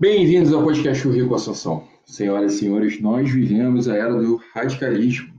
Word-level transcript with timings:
Bem-vindos 0.00 0.50
ao 0.50 0.64
podcast 0.64 1.06
Rio 1.06 1.28
com 1.28 1.34
Assunção. 1.34 1.86
Senhoras 2.06 2.54
e 2.54 2.58
senhores, 2.60 2.98
nós 3.02 3.30
vivemos 3.30 3.86
a 3.86 3.94
era 3.94 4.14
do 4.14 4.36
radicalismo, 4.54 5.38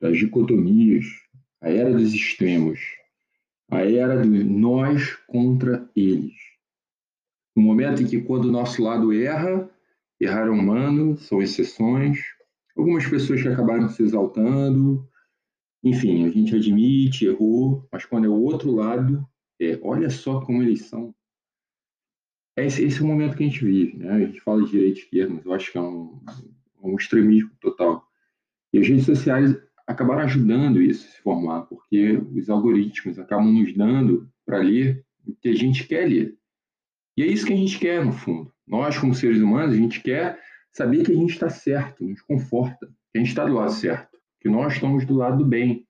das 0.00 0.16
dicotomias, 0.16 1.04
a 1.60 1.68
era 1.68 1.92
dos 1.92 2.14
extremos, 2.14 2.80
a 3.70 3.80
era 3.80 4.22
do 4.22 4.42
nós 4.42 5.16
contra 5.26 5.86
eles. 5.94 6.32
No 7.54 7.62
momento 7.62 8.02
em 8.02 8.06
que, 8.06 8.22
quando 8.22 8.46
o 8.46 8.50
nosso 8.50 8.82
lado 8.82 9.12
erra, 9.12 9.68
errar 10.18 10.46
é 10.46 10.50
humano, 10.50 11.18
são 11.18 11.42
exceções, 11.42 12.20
algumas 12.74 13.06
pessoas 13.06 13.42
que 13.42 13.48
acabaram 13.48 13.90
se 13.90 14.02
exaltando, 14.02 15.06
enfim, 15.84 16.24
a 16.24 16.30
gente 16.30 16.56
admite, 16.56 17.26
errou, 17.26 17.86
mas 17.92 18.06
quando 18.06 18.24
é 18.24 18.30
o 18.30 18.42
outro 18.42 18.74
lado, 18.74 19.28
é, 19.60 19.78
olha 19.82 20.08
só 20.08 20.40
como 20.40 20.62
eles 20.62 20.86
são. 20.86 21.14
Esse, 22.56 22.84
esse 22.84 23.00
é 23.00 23.02
o 23.02 23.06
momento 23.06 23.36
que 23.36 23.44
a 23.44 23.46
gente 23.46 23.64
vive, 23.64 23.96
né? 23.96 24.10
A 24.10 24.18
gente 24.18 24.40
fala 24.40 24.62
de 24.62 24.70
direita 24.70 24.98
e 24.98 25.02
esquerda, 25.02 25.34
mas 25.34 25.44
eu 25.44 25.52
acho 25.52 25.72
que 25.72 25.78
é 25.78 25.80
um, 25.80 26.20
um 26.82 26.96
extremismo 26.96 27.50
total. 27.60 28.06
E 28.72 28.78
as 28.78 28.86
redes 28.86 29.06
sociais 29.06 29.56
acabaram 29.86 30.22
ajudando 30.22 30.82
isso 30.82 31.06
a 31.06 31.10
se 31.10 31.20
formar, 31.22 31.62
porque 31.62 32.20
os 32.34 32.50
algoritmos 32.50 33.18
acabam 33.18 33.52
nos 33.52 33.74
dando 33.74 34.28
para 34.44 34.58
ler 34.58 35.04
o 35.26 35.34
que 35.34 35.48
a 35.48 35.54
gente 35.54 35.86
quer 35.86 36.08
ler. 36.08 36.36
E 37.16 37.22
é 37.22 37.26
isso 37.26 37.46
que 37.46 37.52
a 37.52 37.56
gente 37.56 37.78
quer, 37.78 38.04
no 38.04 38.12
fundo. 38.12 38.52
Nós, 38.66 38.98
como 38.98 39.14
seres 39.14 39.40
humanos, 39.40 39.74
a 39.74 39.78
gente 39.78 40.00
quer 40.00 40.38
saber 40.72 41.04
que 41.04 41.12
a 41.12 41.16
gente 41.16 41.32
está 41.32 41.48
certo, 41.48 42.04
nos 42.04 42.22
conforta, 42.22 42.86
que 43.12 43.18
a 43.18 43.18
gente 43.18 43.28
está 43.28 43.44
do 43.44 43.54
lado 43.54 43.72
certo 43.72 44.10
que 44.40 44.48
nós 44.48 44.72
estamos 44.72 45.04
do 45.04 45.14
lado 45.14 45.38
do 45.38 45.44
bem. 45.44 45.86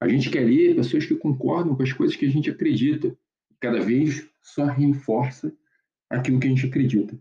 A 0.00 0.08
gente 0.08 0.30
quer 0.30 0.44
ler 0.44 0.76
pessoas 0.76 1.04
que 1.04 1.16
concordam 1.16 1.74
com 1.74 1.82
as 1.82 1.92
coisas 1.92 2.16
que 2.16 2.24
a 2.24 2.30
gente 2.30 2.48
acredita. 2.48 3.16
Cada 3.60 3.80
vez 3.80 4.28
só 4.40 4.64
reforça 4.64 5.52
aquilo 6.10 6.40
que 6.40 6.46
a 6.46 6.50
gente 6.50 6.66
acredita. 6.66 7.18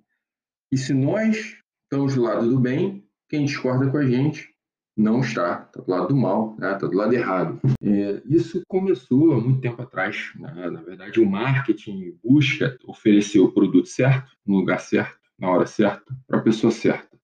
E 0.71 0.77
se 0.77 0.93
nós 0.93 1.57
estamos 1.83 2.15
do 2.15 2.21
lado 2.21 2.49
do 2.49 2.59
bem, 2.59 3.03
quem 3.29 3.45
discorda 3.45 3.89
com 3.89 3.97
a 3.97 4.05
gente 4.05 4.49
não 4.95 5.19
está, 5.19 5.67
está 5.67 5.81
do 5.81 5.91
lado 5.91 6.07
do 6.07 6.15
mal, 6.15 6.55
né? 6.57 6.73
está 6.73 6.87
do 6.87 6.97
lado 6.97 7.13
errado. 7.13 7.59
É, 7.81 8.21
isso 8.25 8.63
começou 8.67 9.33
há 9.33 9.39
muito 9.39 9.61
tempo 9.61 9.81
atrás. 9.81 10.31
Né? 10.35 10.69
Na 10.71 10.81
verdade, 10.81 11.19
o 11.19 11.29
marketing 11.29 12.17
busca 12.23 12.77
oferecer 12.85 13.39
o 13.39 13.51
produto 13.51 13.87
certo, 13.87 14.31
no 14.45 14.57
lugar 14.57 14.79
certo, 14.79 15.19
na 15.37 15.49
hora 15.49 15.67
certa, 15.67 16.17
para 16.25 16.39
a 16.39 16.41
pessoa 16.41 16.71
certa. 16.71 17.17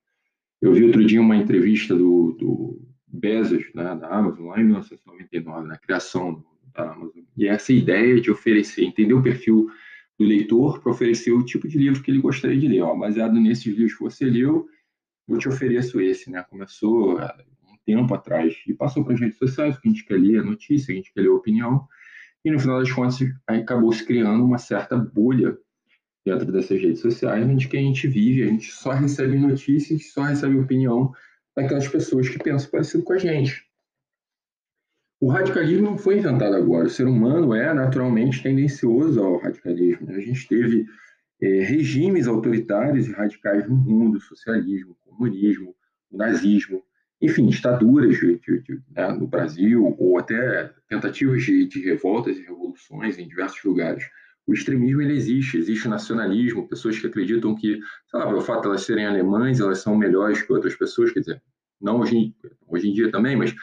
Eu 0.62 0.74
vi 0.74 0.84
outro 0.84 1.04
dia 1.04 1.20
uma 1.20 1.36
entrevista 1.36 1.96
do, 1.96 2.32
do 2.40 2.82
Bezos, 3.08 3.66
né, 3.74 3.96
da 3.96 4.08
Amazon, 4.08 4.48
lá 4.48 4.60
em 4.62 4.64
1999, 4.64 5.68
na 5.68 5.78
criação 5.78 6.44
da 6.74 6.92
Amazon. 6.92 7.24
E 7.36 7.48
essa 7.48 7.74
ideia 7.74 8.22
de 8.22 8.32
oferecer, 8.32 8.84
entender 8.84 9.14
o 9.14 9.24
perfil 9.24 9.68
do 10.24 10.30
leitor 10.30 10.80
para 10.80 10.92
oferecer 10.92 11.32
o 11.32 11.44
tipo 11.44 11.68
de 11.68 11.78
livro 11.78 12.02
que 12.02 12.10
ele 12.10 12.22
gostaria 12.22 12.58
de 12.58 12.68
ler. 12.68 12.82
Ó, 12.82 12.96
baseado 12.96 13.34
nesses 13.34 13.66
livros 13.66 13.94
que 13.94 14.04
você 14.04 14.26
leu, 14.26 14.66
eu 15.28 15.38
te 15.38 15.50
ofereço 15.50 16.00
esse. 16.00 16.32
Né? 16.32 16.44
Começou 16.50 17.20
um 17.20 17.78
tempo 17.86 18.14
atrás 18.14 18.56
e 18.66 18.74
passou 18.74 19.04
para 19.04 19.14
as 19.14 19.20
redes 19.20 19.38
sociais, 19.38 19.78
que 19.78 19.88
a 19.88 19.92
gente 19.92 20.06
quer 20.06 20.20
ler 20.20 20.40
a 20.40 20.44
notícia, 20.44 20.94
a 20.94 20.96
gente 20.96 21.14
quer 21.14 21.22
ler 21.22 21.30
a 21.30 21.34
opinião. 21.34 21.88
E 22.44 22.52
no 22.52 22.60
final 22.60 22.80
das 22.80 22.92
contas, 22.92 23.20
acabou 23.48 23.92
se 23.94 24.06
criando 24.06 24.44
uma 24.44 24.58
certa 24.58 24.98
bolha 24.98 25.58
dentro 26.26 26.52
dessas 26.52 26.82
redes 26.82 27.02
sociais, 27.02 27.46
onde 27.46 27.68
que 27.68 27.78
a 27.78 27.82
gente 27.82 28.08
vive, 28.08 28.44
a 28.44 28.48
gente 28.48 28.72
só 28.72 28.92
recebe 28.92 29.38
notícias, 29.38 30.12
só 30.12 30.24
recebe 30.24 30.58
opinião 30.58 31.12
daquelas 31.56 31.88
pessoas 31.88 32.30
que 32.30 32.40
pensam 32.40 32.72
parecido 32.72 33.04
com 33.04 33.14
a 33.14 33.18
gente. 33.18 33.66
O 35.24 35.30
radicalismo 35.30 35.86
não 35.86 35.98
foi 35.98 36.18
inventado 36.18 36.54
agora. 36.54 36.88
O 36.88 36.90
ser 36.90 37.08
humano 37.08 37.56
é 37.56 37.74
naturalmente 37.74 38.44
tendencioso 38.44 39.22
ao 39.22 39.38
radicalismo. 39.38 40.10
A 40.10 40.20
gente 40.20 40.46
teve 40.50 40.86
é, 41.42 41.62
regimes 41.62 42.28
autoritários 42.28 43.08
e 43.08 43.14
radicais 43.14 43.66
no 43.70 43.74
mundo, 43.74 44.20
socialismo, 44.20 44.98
comunismo, 45.00 45.74
nazismo, 46.12 46.84
enfim, 47.22 47.48
ditaduras 47.48 48.20
de, 48.20 48.38
de, 48.38 48.64
de, 48.64 48.82
né, 48.92 49.14
no 49.14 49.26
Brasil, 49.26 49.96
ou 49.98 50.20
até 50.20 50.70
tentativas 50.90 51.42
de, 51.42 51.70
revoltas 51.86 52.38
e 52.38 52.42
revoluções 52.42 53.18
em 53.18 53.26
diversos 53.26 53.64
lugares. 53.64 54.04
O 54.46 54.54
extremismo 54.54 55.02
ele 55.02 55.14
existe, 55.14 55.58
existe 55.58 55.88
nacionalismo, 55.88 56.68
pessoas 56.68 57.00
que 57.00 57.08
acreditam 57.08 57.56
que, 57.56 57.80
sei 58.12 58.20
lá, 58.20 58.28
pelo 58.28 58.42
fato 58.42 58.64
de 58.64 58.68
elas 58.68 58.82
serem 58.82 59.06
alemães, 59.06 59.62
elas 59.62 59.78
são 59.78 59.96
melhores 59.96 60.42
que 60.42 60.52
outras 60.52 60.76
pessoas, 60.76 61.14
quer 61.14 61.22
dizer, 61.22 61.42
não 61.80 62.02
hoje, 62.02 62.36
hoje 62.68 62.90
em 62.90 62.94
dia 62.94 63.10
também, 63.10 63.38
mas 63.38 63.56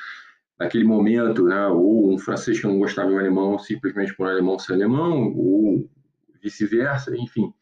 naquele 0.60 0.84
momento, 0.84 1.46
né, 1.46 1.66
ou 1.68 2.12
um 2.12 2.18
francês 2.18 2.60
que 2.60 2.66
não 2.66 2.78
gostava 2.78 3.08
do 3.08 3.18
alemão 3.18 3.58
simplesmente 3.58 4.14
por 4.14 4.26
um 4.26 4.30
alemão 4.30 4.58
ser 4.58 4.74
alemão, 4.74 5.34
ou 5.34 5.90
vice-versa, 6.42 7.16
enfim. 7.16 7.52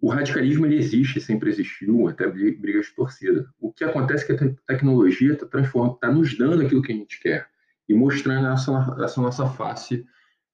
O 0.00 0.10
radicalismo 0.10 0.66
ele 0.66 0.76
existe, 0.76 1.20
sempre 1.20 1.48
existiu, 1.48 2.08
até 2.08 2.28
brigas 2.28 2.86
de 2.86 2.94
torcida. 2.94 3.48
O 3.60 3.72
que 3.72 3.84
acontece 3.84 4.24
é 4.24 4.36
que 4.36 4.44
a 4.44 4.54
tecnologia 4.66 5.32
está 5.32 5.46
está 5.60 6.10
nos 6.10 6.36
dando 6.36 6.62
aquilo 6.62 6.82
que 6.82 6.92
a 6.92 6.96
gente 6.96 7.20
quer 7.20 7.48
e 7.88 7.94
mostrando 7.94 8.48
essa, 8.48 8.96
essa 9.02 9.20
nossa 9.20 9.46
face 9.46 10.04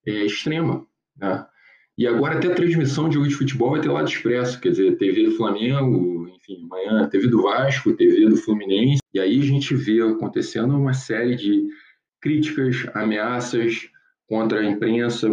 é, 0.07 0.25
extrema. 0.25 0.87
Né? 1.17 1.47
E 1.97 2.09
agora 2.09 2.37
até 2.37 2.49
a 2.49 2.55
transmissão 2.55 3.09
de 3.09 3.15
jogo 3.15 3.29
de 3.29 3.37
futebol 3.37 3.71
vai 3.71 3.81
ter 3.81 3.89
lado 3.89 4.09
expresso, 4.09 4.61
quer 4.61 4.71
dizer, 4.71 4.97
TV 4.97 5.27
do 5.27 5.37
Flamengo, 5.37 6.29
enfim, 6.29 6.65
amanhã 6.65 7.09
TV 7.09 7.29
do 7.29 7.43
Vasco, 7.43 7.95
TV 7.95 8.29
do 8.29 8.37
Fluminense. 8.37 9.01
E 9.13 9.21
aí 9.21 9.39
a 9.39 9.45
gente 9.45 9.77
vê 9.77 10.03
acontecendo 10.03 10.77
uma 10.77 10.93
série 10.93 11.37
de 11.37 11.69
críticas, 12.21 12.85
ameaças 12.95 13.89
contra 14.27 14.61
a 14.61 14.65
imprensa. 14.65 15.31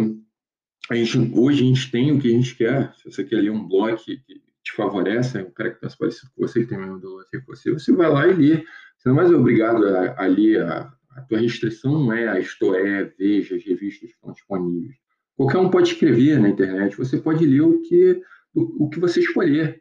A 0.88 0.94
gente, 0.94 1.32
hoje 1.34 1.64
a 1.64 1.66
gente 1.66 1.90
tem 1.90 2.12
o 2.12 2.20
que 2.20 2.28
a 2.28 2.30
gente 2.30 2.54
quer. 2.54 2.94
Se 2.94 3.10
você 3.10 3.24
quer 3.24 3.40
ler 3.40 3.50
um 3.50 3.66
blog 3.66 3.96
que 3.96 4.22
te 4.62 4.72
favorece, 4.76 5.38
é 5.38 5.42
um 5.42 5.50
cara 5.50 5.72
que 5.72 5.80
pensa 5.80 5.96
parecido 5.98 6.30
com 6.36 6.46
você, 6.46 6.60
que 6.60 6.66
tem 6.66 6.78
mesmo 6.78 6.98
ideologia 6.98 7.40
que 7.40 7.46
você, 7.46 7.72
você 7.72 7.92
vai 7.92 8.08
lá 8.08 8.28
e 8.28 8.34
lê. 8.34 8.64
Você 8.96 9.08
não 9.08 9.14
é 9.14 9.22
mais 9.22 9.32
obrigado 9.32 9.84
a, 9.84 10.22
a 10.22 10.26
ler. 10.26 10.62
A, 10.62 10.92
a 11.16 11.22
tua 11.22 11.40
restrição 11.40 11.92
não 11.92 12.12
é 12.12 12.28
a 12.28 12.38
Isto 12.38 12.72
é, 12.76 13.02
Veja, 13.18 13.56
as 13.56 13.64
revistas 13.64 14.10
que 14.10 14.14
estão 14.14 14.32
disponíveis 14.32 15.01
Qualquer 15.36 15.58
um 15.58 15.70
pode 15.70 15.90
escrever 15.90 16.38
na 16.38 16.48
internet, 16.48 16.96
você 16.96 17.18
pode 17.18 17.44
ler 17.46 17.62
o 17.62 17.80
que, 17.82 18.20
o, 18.54 18.88
que 18.88 19.00
você 19.00 19.20
escolher. 19.20 19.80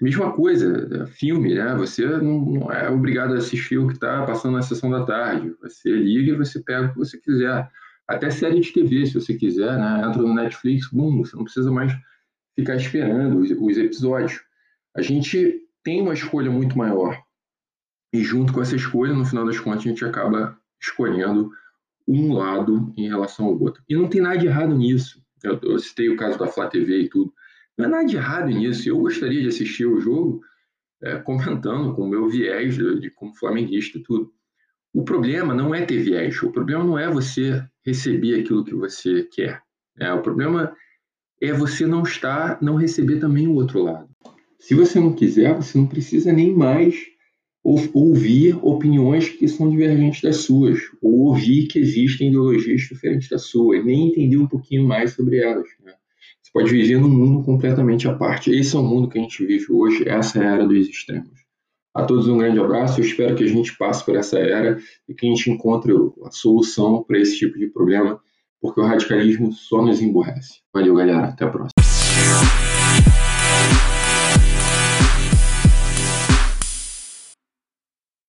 Mesma 0.00 0.32
coisa, 0.32 1.06
filme, 1.08 1.54
né? 1.54 1.74
Você 1.74 2.06
não, 2.06 2.40
não 2.40 2.72
é 2.72 2.88
obrigado 2.88 3.34
a 3.34 3.38
assistir 3.38 3.78
o 3.78 3.88
que 3.88 3.94
está 3.94 4.24
passando 4.24 4.54
na 4.54 4.62
sessão 4.62 4.90
da 4.90 5.04
tarde. 5.04 5.54
Você 5.60 5.90
liga 5.90 6.32
e 6.32 6.36
você 6.36 6.60
pega 6.60 6.86
o 6.86 6.92
que 6.92 6.98
você 6.98 7.18
quiser. 7.18 7.68
Até 8.06 8.30
série 8.30 8.60
de 8.60 8.72
TV, 8.72 9.06
se 9.06 9.14
você 9.14 9.34
quiser, 9.34 9.76
né? 9.76 10.04
Entra 10.06 10.22
no 10.22 10.34
Netflix, 10.34 10.88
bum, 10.90 11.18
você 11.18 11.36
não 11.36 11.44
precisa 11.44 11.70
mais 11.70 11.92
ficar 12.54 12.76
esperando 12.76 13.38
os, 13.38 13.50
os 13.50 13.76
episódios. 13.76 14.40
A 14.96 15.02
gente 15.02 15.62
tem 15.82 16.00
uma 16.00 16.14
escolha 16.14 16.50
muito 16.50 16.78
maior. 16.78 17.20
E 18.12 18.22
junto 18.22 18.52
com 18.52 18.62
essa 18.62 18.76
escolha, 18.76 19.12
no 19.12 19.24
final 19.24 19.44
das 19.44 19.58
contas, 19.58 19.80
a 19.80 19.88
gente 19.88 20.04
acaba 20.04 20.58
escolhendo 20.80 21.50
um 22.08 22.32
lado 22.32 22.92
em 22.96 23.06
relação 23.06 23.46
ao 23.46 23.60
outro. 23.60 23.82
E 23.86 23.94
não 23.94 24.08
tem 24.08 24.22
nada 24.22 24.38
de 24.38 24.46
errado 24.46 24.74
nisso. 24.74 25.22
Eu, 25.44 25.60
eu 25.62 25.78
citei 25.78 26.08
o 26.08 26.16
caso 26.16 26.38
da 26.38 26.46
Flá 26.46 26.66
TV 26.66 27.02
e 27.02 27.08
tudo. 27.08 27.32
Não 27.76 27.84
é 27.84 27.88
nada 27.88 28.06
de 28.06 28.16
errado 28.16 28.48
nisso. 28.48 28.88
Eu 28.88 28.98
gostaria 28.98 29.42
de 29.42 29.48
assistir 29.48 29.84
o 29.84 30.00
jogo 30.00 30.40
é, 31.02 31.16
comentando 31.18 31.94
com 31.94 32.02
o 32.02 32.08
meu 32.08 32.28
viés 32.28 32.74
de, 32.74 33.00
de, 33.00 33.10
como 33.10 33.36
flamenguista 33.36 33.98
e 33.98 34.02
tudo. 34.02 34.32
O 34.92 35.04
problema 35.04 35.54
não 35.54 35.74
é 35.74 35.84
ter 35.84 36.02
viés. 36.02 36.42
O 36.42 36.50
problema 36.50 36.82
não 36.82 36.98
é 36.98 37.08
você 37.08 37.62
receber 37.84 38.40
aquilo 38.40 38.64
que 38.64 38.74
você 38.74 39.24
quer. 39.24 39.62
É, 40.00 40.12
o 40.12 40.22
problema 40.22 40.74
é 41.40 41.52
você 41.52 41.86
não 41.86 42.02
estar, 42.02 42.60
não 42.62 42.76
receber 42.76 43.20
também 43.20 43.46
o 43.46 43.54
outro 43.54 43.82
lado. 43.82 44.08
Se 44.58 44.74
você 44.74 44.98
não 44.98 45.14
quiser, 45.14 45.54
você 45.54 45.78
não 45.78 45.86
precisa 45.86 46.32
nem 46.32 46.54
mais 46.54 46.96
ouvir 47.64 48.56
opiniões 48.62 49.28
que 49.28 49.48
são 49.48 49.70
divergentes 49.70 50.22
das 50.22 50.38
suas, 50.38 50.78
ou 51.02 51.26
ouvir 51.26 51.66
que 51.66 51.78
existem 51.78 52.28
ideologias 52.28 52.82
diferentes 52.82 53.28
das 53.28 53.42
suas, 53.42 53.84
nem 53.84 54.08
entender 54.08 54.36
um 54.36 54.46
pouquinho 54.46 54.86
mais 54.86 55.12
sobre 55.12 55.38
elas. 55.38 55.68
Né? 55.84 55.92
Você 56.42 56.50
pode 56.52 56.70
viver 56.70 56.98
num 56.98 57.08
mundo 57.08 57.44
completamente 57.44 58.08
à 58.08 58.14
parte. 58.14 58.50
Esse 58.50 58.74
é 58.74 58.78
o 58.78 58.82
mundo 58.82 59.08
que 59.08 59.18
a 59.18 59.22
gente 59.22 59.44
vive 59.44 59.66
hoje, 59.70 60.08
essa 60.08 60.42
é 60.42 60.46
a 60.46 60.54
era 60.54 60.66
dos 60.66 60.88
extremos. 60.88 61.38
A 61.94 62.04
todos 62.04 62.28
um 62.28 62.38
grande 62.38 62.60
abraço, 62.60 63.00
eu 63.00 63.04
espero 63.04 63.34
que 63.34 63.44
a 63.44 63.48
gente 63.48 63.76
passe 63.76 64.04
por 64.04 64.14
essa 64.14 64.38
era 64.38 64.78
e 65.08 65.14
que 65.14 65.26
a 65.26 65.28
gente 65.28 65.50
encontre 65.50 65.92
a 66.24 66.30
solução 66.30 67.02
para 67.02 67.18
esse 67.18 67.36
tipo 67.38 67.58
de 67.58 67.66
problema, 67.66 68.20
porque 68.60 68.80
o 68.80 68.84
radicalismo 68.84 69.52
só 69.52 69.82
nos 69.82 70.00
emborrece. 70.00 70.60
Valeu, 70.72 70.94
galera, 70.94 71.26
até 71.26 71.44
a 71.44 71.48
próxima. 71.48 71.72